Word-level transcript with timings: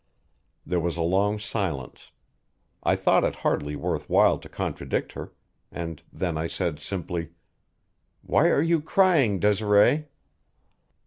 There 0.65 0.79
was 0.79 0.97
a 0.97 1.03
long 1.03 1.37
silence 1.37 2.09
I 2.81 2.95
thought 2.95 3.23
it 3.23 3.35
hardly 3.35 3.75
worth 3.75 4.09
while 4.09 4.39
to 4.39 4.49
contradict 4.49 5.11
her 5.11 5.31
and 5.71 6.01
then 6.11 6.39
I 6.39 6.47
said 6.47 6.79
simply, 6.79 7.33
"Why 8.23 8.47
are 8.49 8.63
you 8.63 8.81
crying, 8.81 9.37
Desiree?" 9.39 10.07